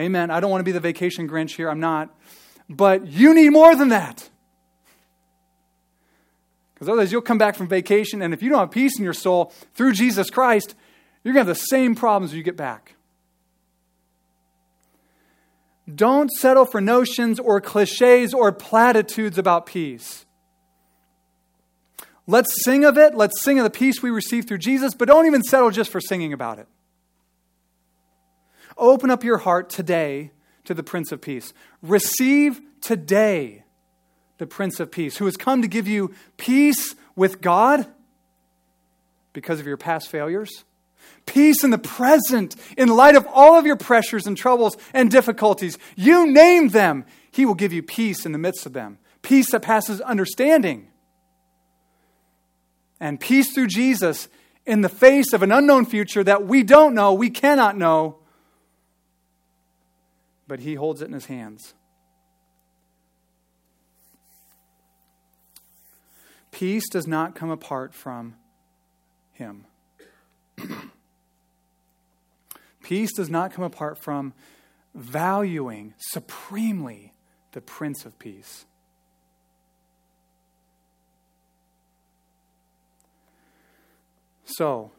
[0.00, 0.30] Amen.
[0.30, 1.68] I don't want to be the vacation Grinch here.
[1.68, 2.08] I'm not.
[2.68, 4.28] But you need more than that.
[6.74, 9.12] Because otherwise, you'll come back from vacation, and if you don't have peace in your
[9.12, 10.74] soul through Jesus Christ,
[11.22, 12.94] you're going to have the same problems when you get back.
[15.94, 20.24] Don't settle for notions or cliches or platitudes about peace.
[22.26, 23.14] Let's sing of it.
[23.14, 26.00] Let's sing of the peace we receive through Jesus, but don't even settle just for
[26.00, 26.68] singing about it.
[28.80, 30.30] Open up your heart today
[30.64, 31.52] to the Prince of Peace.
[31.82, 33.64] Receive today
[34.38, 37.86] the Prince of Peace, who has come to give you peace with God
[39.34, 40.64] because of your past failures,
[41.26, 45.76] peace in the present in light of all of your pressures and troubles and difficulties.
[45.94, 49.60] You name them, He will give you peace in the midst of them, peace that
[49.60, 50.88] passes understanding.
[52.98, 54.30] And peace through Jesus
[54.64, 58.19] in the face of an unknown future that we don't know, we cannot know,
[60.50, 61.74] but he holds it in his hands.
[66.50, 68.34] Peace does not come apart from
[69.32, 69.64] Him.
[72.82, 74.34] Peace does not come apart from
[74.92, 77.14] valuing supremely
[77.52, 78.64] the Prince of Peace.
[84.46, 84.90] So,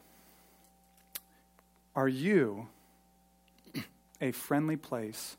[1.93, 2.69] are you
[4.21, 5.35] a friendly place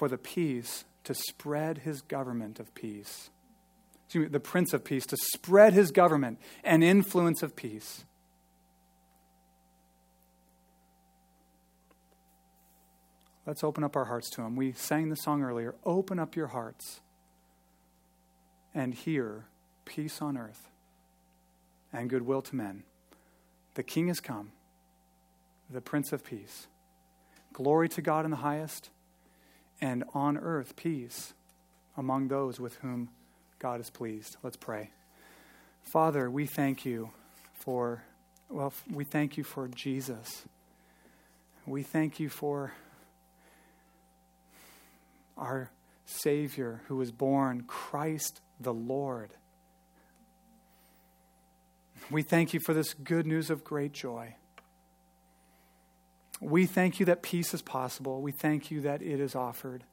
[0.00, 3.28] for the peace to spread his government of peace?
[4.14, 8.06] Me, the Prince of Peace to spread his government and influence of peace.
[13.46, 14.56] Let's open up our hearts to him.
[14.56, 17.00] We sang the song earlier Open up your hearts
[18.74, 19.44] and hear
[19.84, 20.70] peace on earth
[21.92, 22.84] and goodwill to men.
[23.74, 24.52] The King has come,
[25.68, 26.68] the Prince of Peace.
[27.52, 28.88] Glory to God in the highest,
[29.80, 31.32] and on earth peace
[31.96, 33.10] among those with whom
[33.58, 34.36] God is pleased.
[34.42, 34.90] Let's pray.
[35.92, 37.10] Father, we thank you
[37.54, 38.02] for,
[38.48, 40.44] well, we thank you for Jesus.
[41.66, 42.72] We thank you for
[45.36, 45.70] our
[46.04, 49.30] Savior who was born, Christ the Lord.
[52.10, 54.34] We thank you for this good news of great joy.
[56.40, 58.22] We thank you that peace is possible.
[58.22, 59.84] We thank you that it is offered.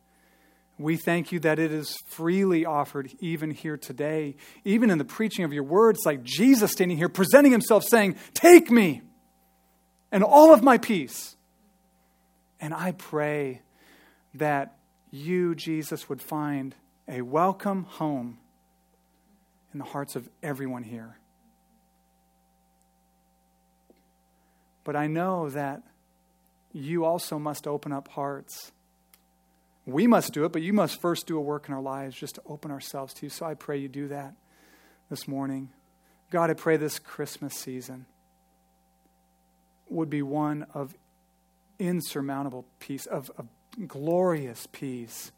[0.79, 5.43] We thank you that it is freely offered even here today, even in the preaching
[5.43, 9.01] of your words, like Jesus standing here presenting himself saying, Take me
[10.11, 11.35] and all of my peace.
[12.59, 13.61] And I pray
[14.35, 14.77] that
[15.11, 16.75] you, Jesus, would find
[17.07, 18.37] a welcome home
[19.73, 21.17] in the hearts of everyone here.
[24.83, 25.83] But I know that
[26.77, 28.71] you also must open up hearts.
[29.85, 32.35] We must do it, but you must first do a work in our lives just
[32.35, 33.29] to open ourselves to you.
[33.29, 34.33] So I pray you do that
[35.09, 35.69] this morning.
[36.29, 38.05] God, I pray this Christmas season
[39.89, 40.93] would be one of
[41.79, 43.47] insurmountable peace, of, of
[43.87, 45.31] glorious peace,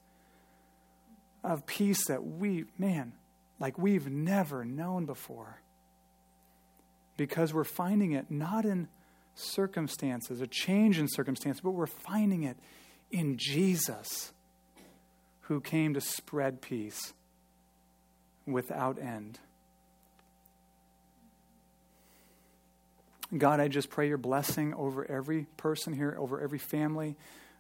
[1.43, 3.13] of peace that we, man,
[3.59, 5.61] like we've never known before.
[7.17, 8.87] Because we're finding it not in
[9.39, 12.57] circumstances, a change in circumstances, but we're finding it
[13.11, 14.31] in Jesus,
[15.41, 17.13] who came to spread peace
[18.45, 19.39] without end.
[23.35, 27.15] God, I just pray your blessing over every person here, over every family.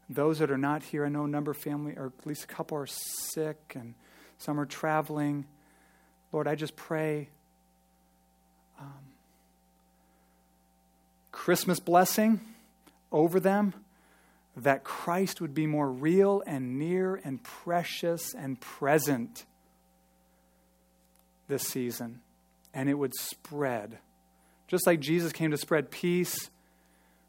[0.09, 2.47] Those that are not here, I know a number of family, or at least a
[2.47, 3.93] couple are sick and
[4.39, 5.45] some are traveling.
[6.31, 7.29] Lord, I just pray
[8.79, 9.08] um,
[11.39, 12.41] Christmas blessing
[13.13, 13.73] over them,
[14.57, 19.45] that Christ would be more real and near and precious and present
[21.47, 22.19] this season,
[22.73, 23.99] and it would spread.
[24.67, 26.49] Just like Jesus came to spread peace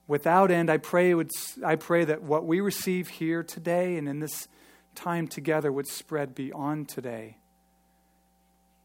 [0.08, 1.30] without end, I pray, would,
[1.64, 4.48] I pray that what we receive here today and in this
[4.96, 7.36] time together would spread beyond today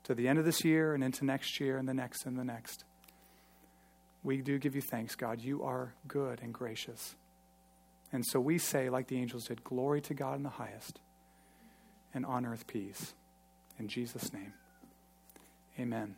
[0.03, 2.45] to the end of this year and into next year and the next and the
[2.45, 2.83] next
[4.25, 5.39] we do give you thanks, God.
[5.39, 7.15] You are good and gracious.
[8.11, 10.99] And so we say, like the angels did, glory to God in the highest,
[12.13, 13.13] and on earth peace.
[13.77, 14.53] In Jesus' name,
[15.79, 16.15] amen.